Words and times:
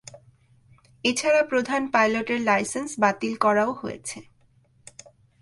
এ 1.03 1.11
ছাড়া 1.17 1.41
প্রধান 1.43 1.81
পাইলটের 1.91 2.39
লাইসেন্স 2.41 2.89
বাতিল 2.99 3.33
করাও 3.37 3.71
হয়েছে। 3.73 4.17